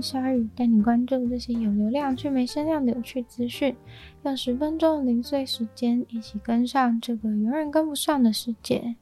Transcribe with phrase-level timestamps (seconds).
[0.00, 3.74] 鲨语，带你关注这些有流量却没声量的有趣资讯。
[4.24, 8.96] 用十分钟零碎时间，一起跟上这个永远跟不上的世界。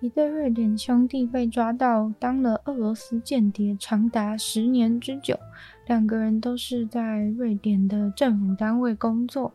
[0.00, 5.38] 一对瑞典兄弟被抓到当了俄罗斯间谍长达十年之久，
[5.86, 9.52] 两个人都是在瑞典的政府单位工作，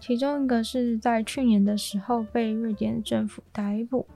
[0.00, 4.06] 其中一个是在去年的时候被瑞典政府逮捕。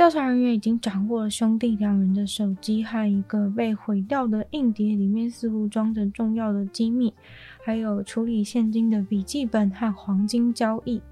[0.00, 7.12] 调查人员已经掌握了兄弟两人的手机和一个被毁掉的硬碟，里面似乎装着重要的机密，
[7.62, 11.02] 还有处理现金的笔记本和黄金交易。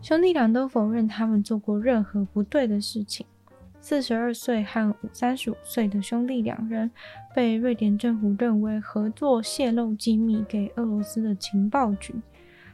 [0.00, 3.26] 兄弟俩都否认他们做过任何不对的事情。
[3.80, 6.92] 四十二岁和三十五岁的兄弟两人
[7.34, 12.14] 被瑞典政府认为合作泄露机密给俄罗斯的情报局，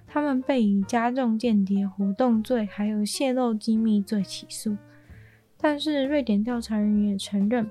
[0.06, 4.77] 他们被以加重间谍活动罪还有泄露机密罪起诉。
[5.61, 7.70] 但是瑞典调查人员也承认，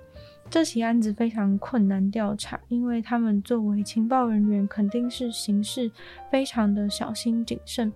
[0.49, 5.91] 这起案子非常困难调查，因为他们作为情报人员肯定是行事
[6.29, 7.91] 非常的小心谨慎。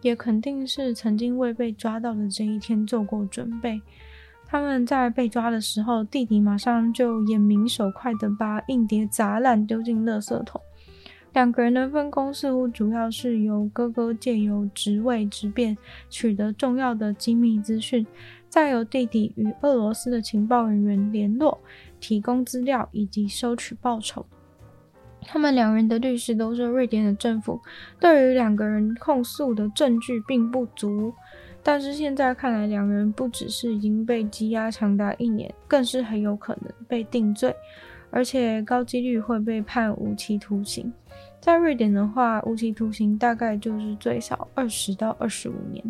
[0.00, 3.82] 也肯定是曾经为被抓到的这一天做过准备。
[4.46, 10.60] 他们在被抓的时候，弟弟马上就眼明手快地把硬碟砸烂，丢进垃圾桶。
[11.38, 15.78] 两个人的分工似乎主要是由哥哥借由职位之便
[16.10, 18.04] 取得重要的机密资讯，
[18.48, 21.56] 再由弟弟与俄罗斯的情报人员联络，
[22.00, 24.26] 提供资料以及收取报酬。
[25.22, 27.60] 他们两人的律师都说，瑞典的政府
[28.00, 31.14] 对于两个人控诉的证据并不足。
[31.62, 37.54] 但是现在看来，两人不只是已经被羁押长达一年，更是很有可能被定罪，
[38.10, 40.92] 而且高几率会被判无期徒刑。
[41.40, 45.82] 在瑞典的话，无期徒刑大概就是最少二十到二十五年。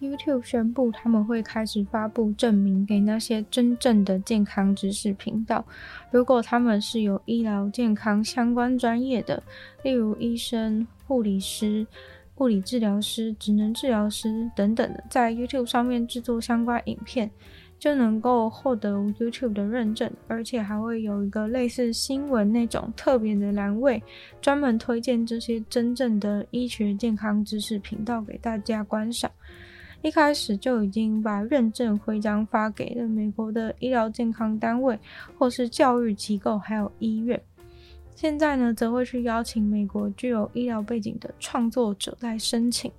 [0.00, 5.64] YouTube 宣布，他们会开始发布证明给那些真正的健康知识频道。
[6.12, 9.42] 如果他们是有医疗健康相关专业的，
[9.82, 11.84] 例如医生、护理师、
[12.36, 17.28] 物理治疗师、职能治疗师等等的，在 YouTube 上面制作相关影片，
[17.78, 24.02] 就能够获得 YouTube 的认证，而且还会有一个类似新闻那种特别的栏位，
[24.40, 29.30] 专门推荐这些真正的医学健康知识频道给大家观赏。
[30.02, 34.98] 一开始就已经把认证徽章发给了美国的医疗健康单位，
[35.36, 37.40] 或是教育机构，还有医院。
[38.14, 42.90] 现在呢，则会去邀请美国具有医疗背景的创作者来申请。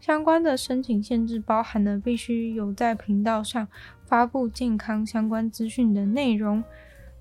[0.00, 3.66] 相关的申请限制包含了必须有在频道上
[4.08, 6.64] 发布健康相关资讯的内容。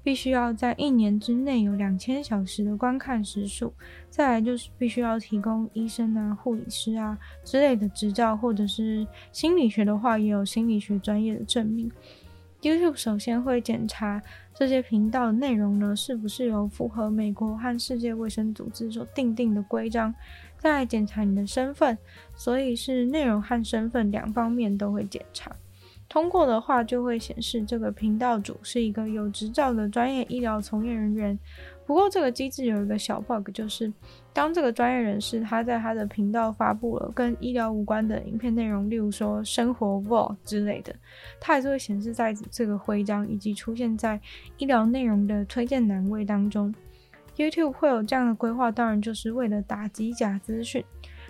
[0.04, 3.74] 必须要在一年之内有两千小时的观看时数，
[4.10, 11.92] 再来就是必须要提供医生啊、护理师啊之类的执照，或者是心理学的话，也有心理学专业的证明。
[12.62, 14.22] YouTube 首先会检查
[14.54, 20.16] 这些频道的内容呢，是不是有符合美国和世界卫生组织所订定的规章，
[20.58, 21.98] 再检查你的身份，
[22.34, 25.52] 所以是内容和身份两方面都会检查。
[26.10, 31.38] 通过的话，就会显示这个频道主是一个有执照的专业医疗从业人员。
[31.86, 33.92] 不过，这个机制有一个小 bug，就是
[34.34, 40.94] 当这个专业人士他在他的频道发布了跟医疗无关的影片内容，例如说生活 vlog 之类的，
[41.40, 44.20] 它还是会显示在这个徽章以及出现在
[44.58, 46.74] 医疗内容的推荐栏位当中。
[47.38, 50.84] YouTube 会有这样的规划，当然就是为了打击假资讯。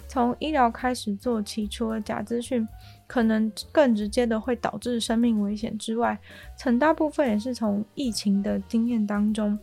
[0.07, 2.65] 从医疗开始做起，除了假资讯
[3.07, 6.19] 可能更直接的会导致生命危险之外，
[6.59, 9.57] 很大部分也是从疫情的经验当中，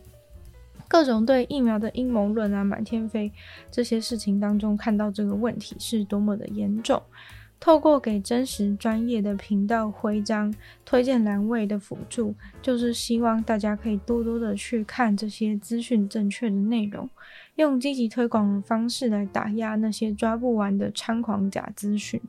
[0.87, 3.31] 各种对疫苗的阴谋论啊满天飞
[3.71, 7.01] 这些事情当中看到这个问题是多么的严重。
[7.57, 10.53] 透过给真实专业的频道徽章、
[10.83, 17.09] 推荐栏位的辅助，就是希望大家可以多多的去看这些资讯正确的内容，
[17.55, 22.21] 用积极推广的方式来打压那些抓不完的猖狂假资讯。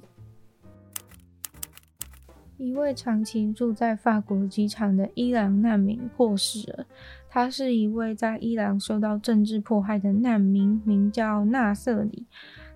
[2.58, 6.86] 一位长期住在法国机场的伊朗难民过世了。
[7.28, 12.24] 他是一位在伊朗受到政治迫害的难民，名叫纳瑟里。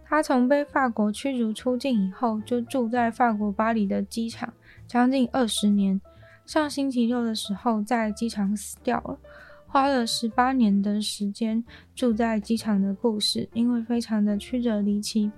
[0.05, 4.53] 他从被法国驱逐出境以后，就住在法国巴黎的机场
[4.87, 5.99] 将近二十年。
[6.45, 9.19] 上星期六的时候，在机场死掉了。
[9.67, 15.31] 花了十八年的时间住在机场的故事，因为非常的曲折离奇，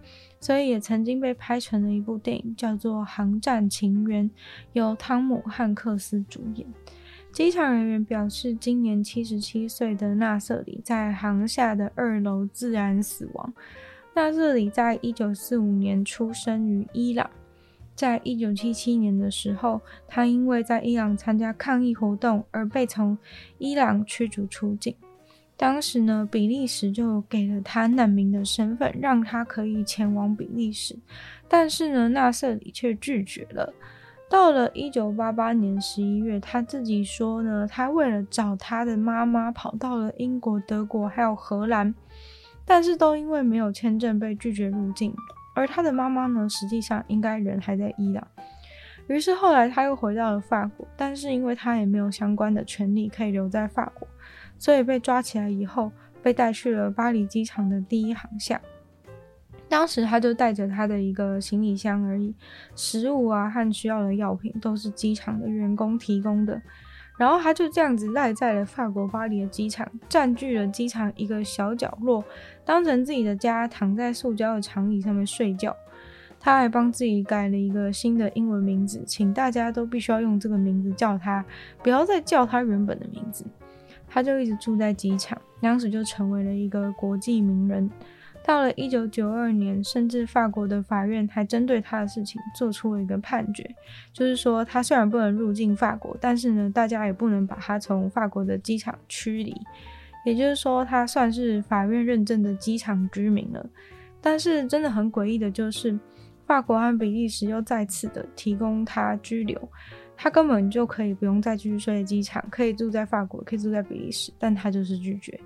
[0.42, 4.28] 所以也曾经被拍成了一部电影，叫做《航站情缘》，
[4.72, 6.66] 由汤姆汉克斯主演。
[7.32, 13.54] 机场人员表示，今年七十七岁的纳瑟里在航厦的二楼自然死亡。
[14.14, 17.30] 纳瑟里在一九四五年出生于伊朗。
[17.94, 23.16] 在一九七七年的时候，他因为在伊朗参加抗议活动而被从
[23.58, 24.96] 伊朗驱逐出境。
[25.56, 30.98] 当时呢，比利时就给了他难民的身份，让他可以前往比利时。
[31.48, 33.72] 但是呢，纳瑟里却拒绝了。
[34.28, 41.94] 到了一九八八年十一月，他自己说呢，他为了找他的妈妈，跑到了英国、德国还有荷兰，
[42.64, 45.14] 但是都因为没有签证被拒绝入境。
[45.54, 48.26] 而他的妈妈呢，实际上应该人还在伊朗。
[49.08, 54.08] 于是后来他又回到了法国，但是因为他也没有相关的权利可以留在法国，
[54.62, 55.90] 所以被抓起来以后，
[56.22, 58.60] 被带去了巴黎机场的第一航厦。
[59.68, 62.32] 当时他就带着他的一个行李箱而已，
[62.76, 66.62] 食物啊和需要的药品都是机场的员工提供的。
[67.18, 72.24] 然后他就这样子赖在了法国巴黎的机场，占据了机场一个小角落，
[72.64, 75.76] 当成自己的家，躺在塑胶的长椅上面睡觉。
[76.38, 81.44] 他还帮自己改了一个新的英文名字，请大家都必须要用这个名字叫他，
[81.82, 83.44] 不要再叫他原本的名字。
[84.12, 87.90] 他就一直住在机场，当时就成为了一个国际名人。
[88.44, 93.64] 到了一九九二年，甚至法国的法院还针对他的事情做出了一个判决，
[94.12, 99.54] 就是说他虽然不能入境法国，但是呢，大家也不能把他从法国的机场驱离，
[100.26, 103.64] 也就是说，他算是法院认证的机场居民了。
[104.20, 105.96] 但是真的很诡异的就是，
[106.44, 109.56] 法国和比利时又再次的提供他居留，
[110.22, 115.36] 他根本就可以不用再继续睡机场，可以住在法国，可以住在比利时，但他就是拒绝。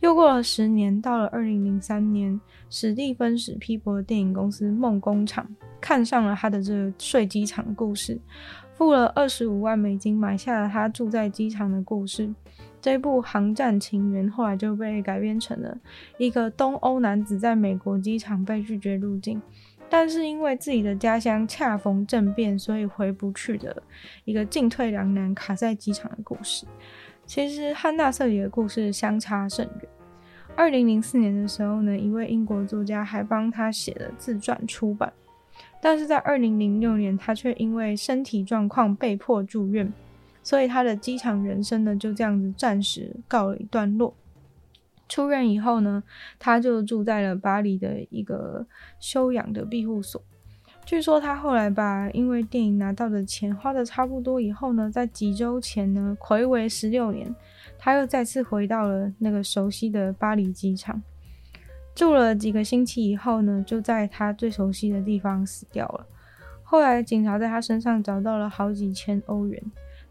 [0.00, 2.40] 又过了十年，到了二零零三年，
[2.70, 5.46] 史蒂芬史皮伯的电影公司梦工厂
[5.82, 8.18] 看上了他的这个睡机场的故事，
[8.72, 12.34] 付了二十五万美金买下了他住在机场的故事。
[12.80, 15.76] 这部《航站情缘》后来就被改编成了
[16.16, 19.42] 一个东欧男子在美国机场被拒绝入境，
[19.88, 23.82] 但是因为自己的家乡恰逢政变，所以回不去的
[24.24, 26.66] 一个进退两难、卡在机场的故事。
[27.24, 29.88] 其实和纳瑟里的故事相差甚远。
[30.54, 35.12] 二零零四年的时候呢，一位英国作家还帮他写了自传出版，
[35.80, 39.92] 但是在二零零六年，他却因为身体状况被迫住院，
[40.42, 44.14] 所以他的机场人生呢就这样子暂时告了一段落。
[45.08, 46.02] 出院以后呢，
[46.38, 48.66] 他就住在了巴黎的一个
[48.98, 50.20] 休养的庇护所。
[50.84, 57.34] 据说他后来把因为电影拿到的钱花的差不多以后呢，在几周前呢，睽违十六年，
[57.76, 61.02] 他又再次回到了那个熟悉的巴黎机场，
[61.94, 66.06] 住了几个星期以后呢，就在他最熟悉的地方死掉了。
[66.62, 69.60] 后来警察在他身上找到了好几千欧元。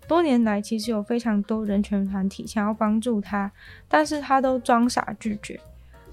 [0.08, 3.52] 多年来，其实有非常多人权团体想要帮助他，
[3.88, 5.60] 但是他都装傻拒绝。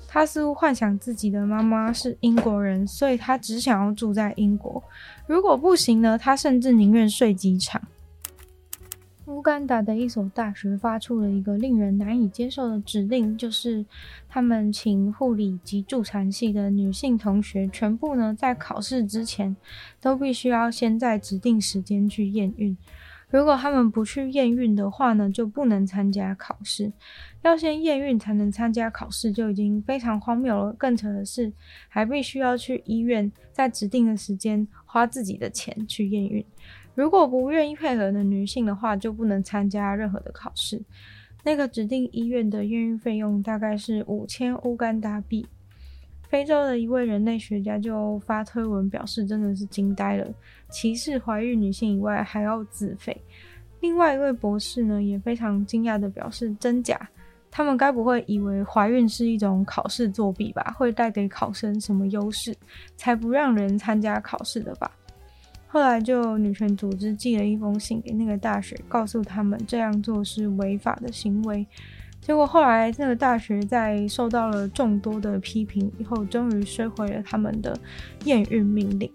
[0.09, 4.83] 他似乎幻想自己的妈妈是英国人，所以他只想要住在英国。
[5.27, 7.81] 如果不行呢，他甚至宁愿睡机场。
[9.27, 13.87] 乌干达的一所大学发出了一个令人难以接受的指令，就是
[14.29, 19.57] 他们请护理及助产系的女性同学全部呢在考试之前
[20.01, 22.77] 都必须要先在指定时间去验孕。
[23.33, 26.93] 如果他们不去验孕的话呢，就不能参加考试。
[27.41, 30.73] 要先验孕才能参加考试，就已经非常荒谬了。
[30.75, 31.51] 更扯的是，
[31.89, 36.45] 还必须要去医院，在指定的时间花自己的钱去验孕。
[36.95, 40.83] 如果不愿意配合的女性的话，就不能参加任何的考试。
[41.43, 45.47] 那个指定医院的验孕费用大概是五千乌干达币。
[46.33, 50.27] 非洲的一位人类学家就发推文表示，真的是惊呆了，
[50.71, 53.15] 歧视怀孕女性以外还要自费。
[53.81, 56.99] 另外一位博士呢，也非常惊讶地表示，真假？
[57.51, 60.75] 他们该不会以为怀孕是一种考试作弊吧？
[60.79, 62.57] 会带给考生什么优势，
[62.97, 64.91] 才不让人参加考试的吧？
[65.67, 71.67] 后来就女权组织寄了一封信给那个大学，告诉他们这样做是违法的行为。
[72.23, 77.77] 结果后来，这个大学在受到了众多的批评以后，终于收回了他们的
[78.25, 79.11] 验孕命令，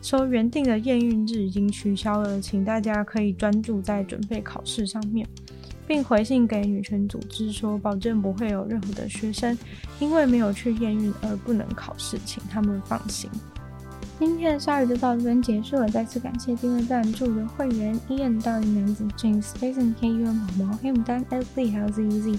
[0.00, 5.28] 说原定的验孕日已经取消了，请大家可以专注在准备考试上面。
[5.86, 9.56] 并回信给女权组织说，保证不会有任何的学生
[10.00, 13.30] 因为没有去验孕而不能考试，请他们放心。
[14.18, 22.38] 今天的鲨鱼就到这边结束了，再次感谢订阅赞助的会员：Ian、大龄男子、James、Jason、K、U、M、毛毛、黑牡丹、Leslie 还有 Z Z。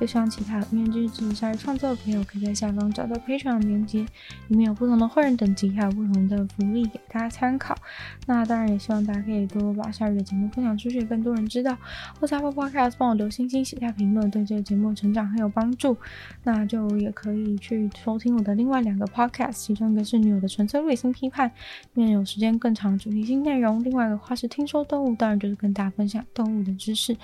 [0.00, 4.06] 就像其他面具支持鲨鱼创作的朋友，可以在下方找到 Patreon 的链接，
[4.46, 7.76] 里面有不同的会员等级，还有不同的福利给大家参考。
[8.24, 11.76] 那当然也希望大家可以多多把鲨鱼的节目分享出去，更多人知道。
[12.20, 15.96] 或者 Apple Podcast 帮我留星星、写下评论，对这个节目成长很有帮助。
[16.44, 21.50] 那就也可以去收听我的另外两个 Podcast，其中一个是女友的纯粹理性批判，
[21.94, 27.16] 因为有时间更长主题性内容；另外一个话是听说动物，当然就是跟大家分享动物的知识。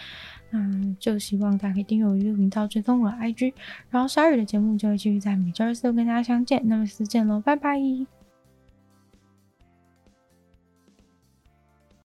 [0.51, 0.61] 那
[1.01, 3.53] 就希望大家可以订阅我的频道，追踪我的 IG，
[3.91, 6.63] 然后鲨鱼的节目就会继续在每周二四跟大家相见。
[6.67, 8.14] 那么下次见喽，拜拜。